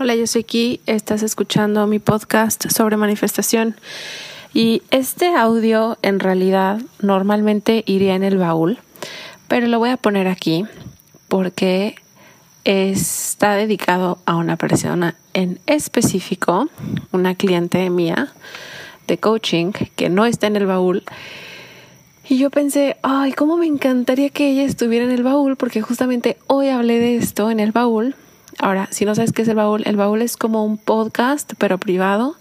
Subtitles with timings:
[0.00, 3.74] Hola, yo soy Ki, estás escuchando mi podcast sobre manifestación.
[4.54, 8.78] Y este audio en realidad normalmente iría en el baúl,
[9.48, 10.66] pero lo voy a poner aquí
[11.26, 11.96] porque
[12.62, 16.68] está dedicado a una persona en específico,
[17.10, 18.32] una cliente mía
[19.08, 21.02] de coaching que no está en el baúl.
[22.28, 26.36] Y yo pensé, ay, cómo me encantaría que ella estuviera en el baúl, porque justamente
[26.46, 28.14] hoy hablé de esto en el baúl
[28.58, 31.78] Ahora, si no sabes qué es el baúl, el baúl es como un podcast, pero
[31.78, 32.36] privado,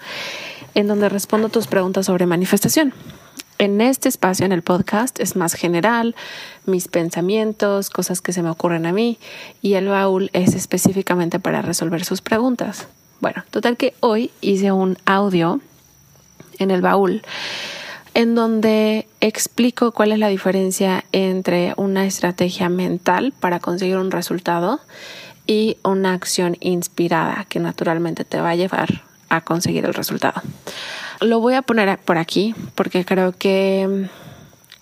[0.74, 2.94] en donde respondo tus preguntas sobre manifestación.
[3.60, 6.16] En este espacio, en el podcast, es más general,
[6.66, 9.18] mis pensamientos, cosas que se me ocurren a mí,
[9.62, 12.88] y el baúl es específicamente para resolver sus preguntas.
[13.20, 15.60] Bueno, total que hoy hice un audio
[16.60, 17.24] en el baúl
[18.18, 24.80] en donde explico cuál es la diferencia entre una estrategia mental para conseguir un resultado
[25.48, 30.42] y una acción inspirada que naturalmente te va a llevar a conseguir el resultado.
[31.22, 34.08] Lo voy a poner por aquí porque creo que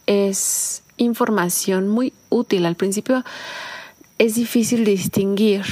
[0.07, 2.65] es información muy útil.
[2.65, 3.23] Al principio
[4.17, 5.63] es difícil distinguir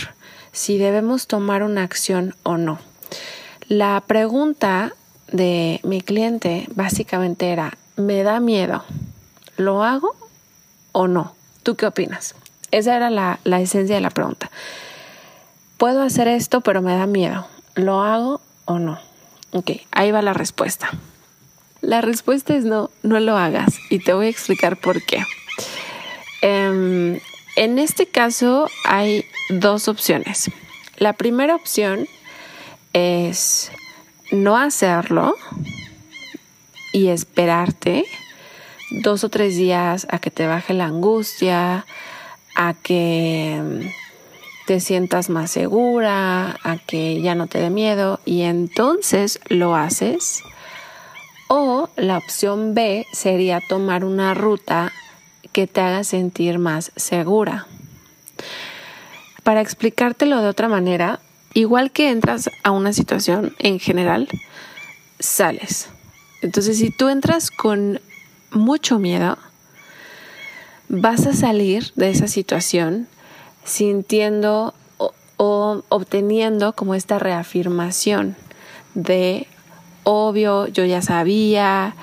[0.51, 2.79] si debemos tomar una acción o no.
[3.67, 4.93] La pregunta
[5.31, 8.83] de mi cliente básicamente era, ¿me da miedo?
[9.57, 10.15] ¿Lo hago
[10.91, 11.35] o no?
[11.63, 12.35] ¿Tú qué opinas?
[12.73, 14.49] Esa era la, esencia de la pregunta.
[15.77, 17.45] Puedo hacer esto, pero me da miedo.
[17.75, 18.99] ¿Lo hago o no?
[19.51, 20.89] Ok, ahí va la respuesta.
[21.81, 25.23] La respuesta es no, no lo hagas y te voy a explicar por qué.
[26.41, 27.19] Em,
[27.55, 30.49] en este caso hay dos opciones.
[30.97, 32.07] La primera opción
[32.93, 33.71] es
[34.31, 35.35] no hacerlo
[36.91, 38.05] y esperarte
[38.89, 41.85] dos o tres días a que te baje la angustia,
[42.55, 48.41] a que mm, te sientas más segura, a que ya no te dé miedo y
[48.41, 50.43] entonces lo haces.
[51.47, 54.91] O la opción B sería tomar una ruta
[55.51, 57.67] que te haga sentir más segura.
[59.43, 61.19] Para explicártelo de otra manera,
[61.53, 64.29] igual que entras a una situación en general,
[65.19, 65.89] sales.
[66.41, 68.01] Entonces, si tú entras con
[68.51, 69.37] mucho miedo,
[70.95, 73.07] vas a salir de esa situación
[73.63, 74.75] sintiendo
[75.37, 78.35] o, obteniendo como esta reafirmación
[78.93, 79.47] de
[80.03, 81.95] obvio, yo ya sabía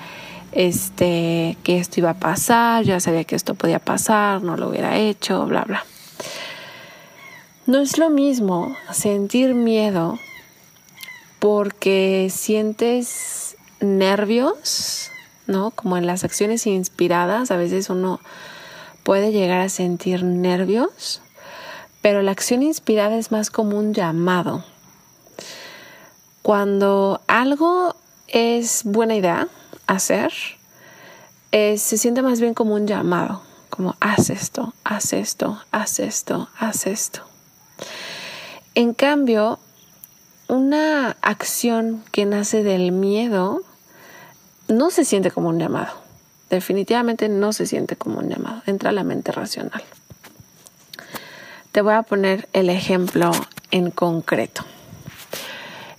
[0.51, 4.67] este que esto iba a pasar, yo ya sabía que esto podía pasar, no lo
[4.67, 5.85] hubiera hecho, bla bla.
[7.65, 10.19] No es lo mismo sentir miedo
[11.39, 15.11] porque sientes nervios,
[15.47, 15.71] ¿no?
[15.71, 18.19] Como en las acciones inspiradas, a veces uno
[19.03, 21.21] puede llegar a sentir nervios,
[22.01, 24.63] pero la acción inspirada es más como un llamado.
[26.41, 27.95] Cuando algo
[28.27, 29.47] es buena idea
[29.87, 30.33] hacer,
[31.51, 36.87] se siente más bien como un llamado, como haz esto, haz esto, haz esto, haz
[36.87, 37.21] esto.
[38.73, 39.59] En cambio,
[40.47, 43.61] una acción que nace del miedo
[44.67, 45.93] no se siente como un llamado.
[46.51, 48.61] Definitivamente no se siente como un llamado.
[48.65, 49.81] Entra la mente racional.
[51.71, 53.31] Te voy a poner el ejemplo
[53.71, 54.65] en concreto.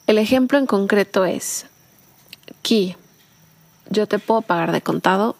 [0.06, 1.64] El ejemplo en concreto es,
[2.62, 2.99] que
[3.88, 5.37] yo te puedo pagar de contado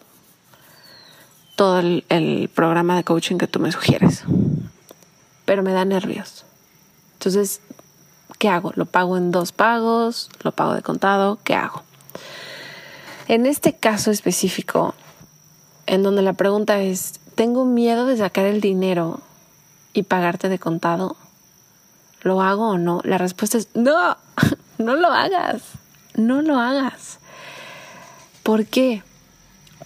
[1.57, 4.25] todo el, el, programa de coaching que tú me sugieres,
[5.45, 6.47] pero me da nervios.
[7.15, 7.61] Entonces,
[8.39, 8.73] ¿qué hago?
[8.77, 10.31] ¿Lo pago en dos pagos?
[10.43, 11.39] ¿Lo pago de contado?
[11.45, 11.83] ¿Qué hago?
[13.33, 14.95] En este caso específico,
[15.87, 19.21] en donde la pregunta es, ¿tengo miedo de sacar el dinero
[19.95, 21.17] y pagarte de contado?
[22.21, 23.01] ¿Lo hago o no?
[23.05, 24.19] La respuesta es, no,
[24.79, 25.63] no lo hagas,
[26.15, 27.21] no lo hagas.
[28.43, 29.03] ¿Por qué?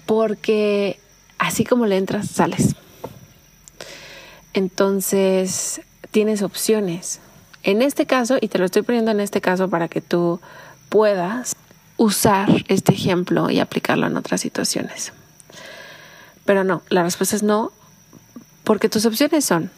[0.06, 0.98] Porque
[1.38, 2.74] así como le entras, sales.
[4.54, 7.20] Entonces, tienes opciones.
[7.62, 10.40] En este caso, y te lo estoy poniendo en este caso para que tú
[10.88, 11.54] puedas
[11.96, 15.12] usar este ejemplo y aplicarlo en otras situaciones.
[16.44, 17.72] Pero no, la respuesta es no,
[18.64, 19.70] porque tus opciones son,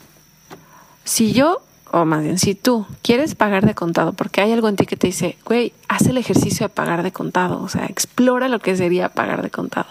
[1.04, 4.76] si yo, o más bien, si tú quieres pagar de contado, porque hay algo en
[4.76, 8.48] ti que te dice, güey, haz el ejercicio de pagar de contado, o sea, explora
[8.48, 9.88] lo que sería pagar de contado.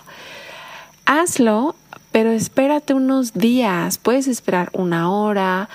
[1.06, 1.76] Hazlo,
[2.12, 5.70] pero espérate unos días, puedes esperar una hora,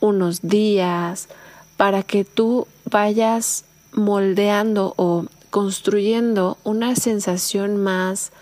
[0.00, 1.28] unos días,
[1.76, 8.32] para que tú vayas moldeando o construyendo una sensación más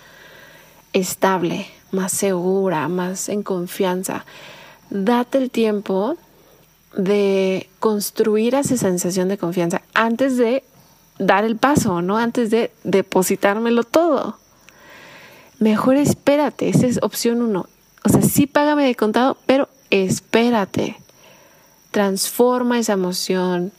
[0.94, 4.24] estable, más segura, más en confianza.
[4.88, 6.16] Date el tiempo
[6.96, 10.64] de construir esa sensación de confianza antes de
[11.18, 12.16] dar el paso, ¿no?
[12.16, 14.38] Antes de depositármelo todo.
[15.58, 17.66] Mejor espérate, esa es opción uno.
[18.06, 20.96] O sea, sí págame de contado, pero espérate.
[21.90, 23.70] Transforma esa emoción,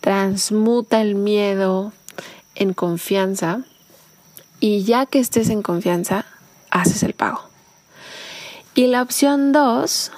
[0.00, 1.92] transmuta el miedo,
[2.60, 3.62] en confianza
[4.60, 6.26] y ya que estés en confianza,
[6.70, 7.40] haces el pago.
[8.74, 10.12] Y la opción dos,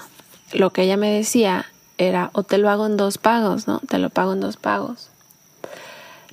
[0.53, 1.67] lo que ella me decía
[1.97, 3.81] era, o te lo hago en dos pagos, ¿no?
[3.89, 5.09] Te lo pago en dos pagos.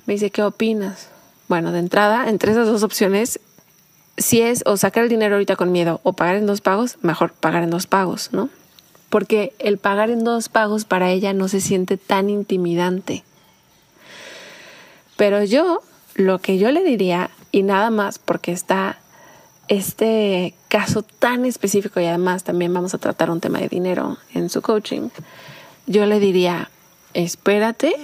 [0.04, 1.08] Me dice, ¿qué opinas?
[1.48, 3.40] Bueno, de entrada, entre esas dos opciones,
[4.18, 7.32] si es o sacar el dinero ahorita con miedo o pagar en dos pagos, mejor
[7.32, 8.50] pagar en dos pagos, ¿no?
[9.08, 13.24] Porque el pagar en dos pagos para ella no se siente tan intimidante.
[15.16, 15.82] Pero yo
[16.14, 18.98] lo que yo le diría, y nada más porque está
[19.68, 24.50] este caso tan específico y además también vamos a tratar un tema de dinero en
[24.50, 25.10] su coaching,
[25.86, 26.70] yo le diría,
[27.14, 27.94] espérate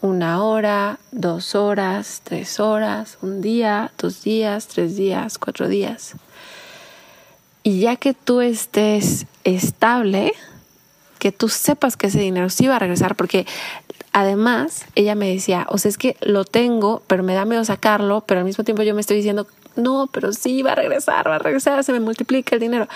[0.00, 6.14] una hora, dos horas, tres horas, un día, dos días, tres días, cuatro días.
[7.62, 10.34] Y ya que tú estés estable,
[11.18, 13.46] que tú sepas que ese dinero sí va a regresar, porque
[14.16, 18.22] Además, ella me decía, o sea, es que lo tengo, pero me da miedo sacarlo,
[18.24, 21.34] pero al mismo tiempo yo me estoy diciendo, no, pero sí, va a regresar, va
[21.34, 22.86] a regresar, se me multiplica el dinero.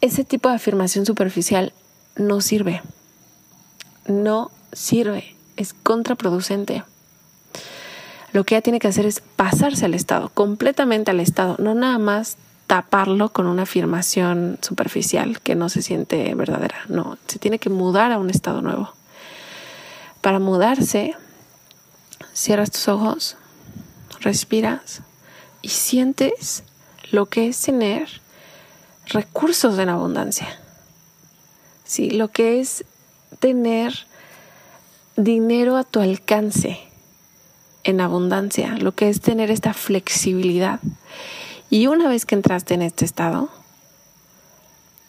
[0.00, 1.74] Ese tipo de afirmación superficial
[2.16, 2.80] no sirve.
[4.06, 5.36] No sirve.
[5.58, 6.82] Es contraproducente.
[8.32, 11.98] Lo que ella tiene que hacer es pasarse al Estado, completamente al Estado, no nada
[11.98, 16.76] más taparlo con una afirmación superficial que no se siente verdadera.
[16.88, 18.94] No, se tiene que mudar a un estado nuevo.
[20.22, 21.14] Para mudarse,
[22.32, 23.36] cierras tus ojos,
[24.20, 25.02] respiras
[25.62, 26.62] y sientes
[27.10, 28.08] lo que es tener
[29.06, 30.58] recursos en abundancia.
[31.84, 32.84] Sí, lo que es
[33.40, 34.06] tener
[35.16, 36.78] dinero a tu alcance
[37.84, 40.80] en abundancia, lo que es tener esta flexibilidad.
[41.68, 43.50] Y una vez que entraste en este estado,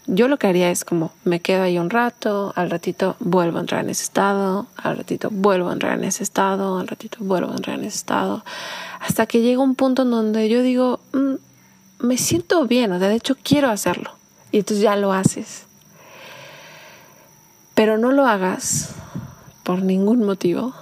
[0.06, 3.62] yo lo que haría es como me quedo ahí un rato, al ratito vuelvo a
[3.62, 7.52] entrar en ese estado, al ratito vuelvo a entrar en ese estado, al ratito vuelvo
[7.52, 8.44] a entrar en ese estado,
[9.00, 13.08] hasta que llega un punto en donde yo digo, mm, me siento bien, o sea,
[13.08, 14.12] de hecho quiero hacerlo.
[14.52, 15.66] Y entonces ya lo haces.
[17.74, 18.94] Pero no lo hagas
[19.64, 20.74] por ningún motivo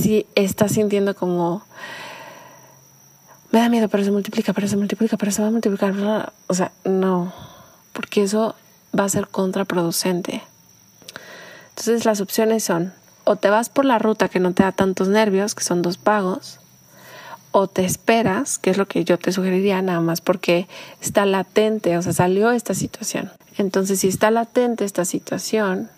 [0.00, 1.62] si estás sintiendo como
[3.52, 6.32] me da miedo, pero se multiplica, pero se multiplica, pero se va a multiplicar.
[6.48, 7.32] O sea, no
[8.20, 8.54] eso
[8.98, 10.42] va a ser contraproducente.
[11.70, 12.92] Entonces las opciones son
[13.24, 15.98] o te vas por la ruta que no te da tantos nervios, que son dos
[15.98, 16.60] pagos,
[17.50, 20.68] o te esperas, que es lo que yo te sugeriría nada más porque
[21.00, 23.32] está latente, o sea, salió esta situación.
[23.58, 25.90] Entonces, si está latente esta situación,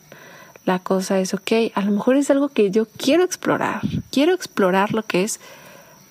[0.68, 3.80] La cosa es, ok, a lo mejor es algo que yo quiero explorar.
[4.10, 5.40] Quiero explorar lo que es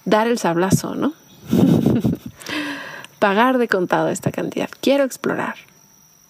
[0.04, 1.14] dar el sablazo, ¿no?
[3.20, 4.68] Pagar de contado esta cantidad.
[4.82, 5.58] Quiero explorar.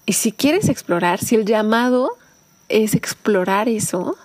[0.08, 2.12] Y si quieres explorar, si el llamado
[2.70, 4.18] es explorar eso,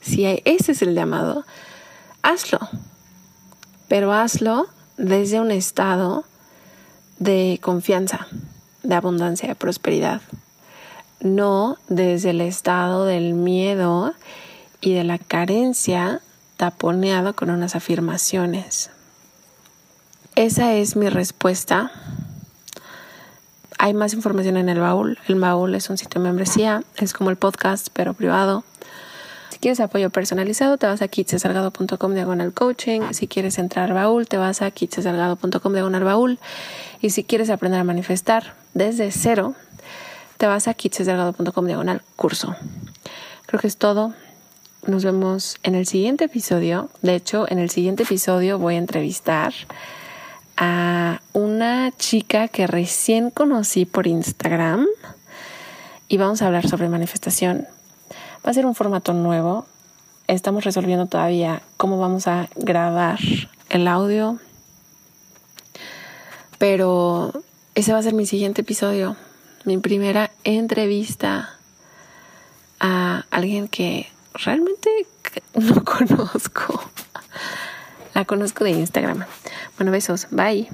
[0.00, 1.44] si ese es el llamado,
[2.22, 2.58] hazlo.
[3.86, 4.66] Pero hazlo
[4.96, 6.24] desde un estado
[7.20, 8.26] de confianza,
[8.82, 10.20] de abundancia, de prosperidad.
[11.20, 14.14] No desde el estado del miedo
[14.80, 16.22] y de la carencia
[16.56, 18.90] taponeado con unas afirmaciones.
[20.34, 21.92] Esa es mi respuesta.
[23.84, 25.18] Hay más información en el baúl.
[25.28, 28.64] El baúl es un sitio de membresía, es como el podcast, pero privado.
[29.50, 33.02] Si quieres apoyo personalizado, te vas a kitsesalgado.com diagonal coaching.
[33.12, 36.38] Si quieres entrar al baúl, te vas a kitsesalgado.com diagonal baúl.
[37.02, 39.54] Y si quieres aprender a manifestar desde cero,
[40.38, 42.56] te vas a kitsesalgado.com diagonal curso.
[43.44, 44.14] Creo que es todo.
[44.86, 46.88] Nos vemos en el siguiente episodio.
[47.02, 49.52] De hecho, en el siguiente episodio voy a entrevistar
[50.56, 54.86] a una chica que recién conocí por Instagram
[56.08, 57.66] y vamos a hablar sobre manifestación.
[58.46, 59.66] Va a ser un formato nuevo.
[60.26, 63.18] Estamos resolviendo todavía cómo vamos a grabar
[63.70, 64.38] el audio.
[66.58, 67.32] Pero
[67.74, 69.16] ese va a ser mi siguiente episodio,
[69.64, 71.58] mi primera entrevista
[72.80, 74.90] a alguien que realmente
[75.54, 76.80] no conozco.
[78.14, 79.24] La conozco de Instagram.
[79.76, 80.26] Bueno, besos.
[80.30, 80.68] Bye.